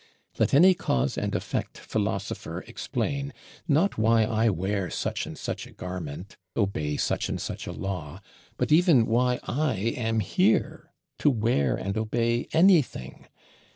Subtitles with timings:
[0.39, 3.33] Let any Cause and Effect Philosopher explain,
[3.67, 8.19] not why I wear such and such a Garment, obey such and such a Law;
[8.57, 13.27] but even why I am here, to wear and obey anything!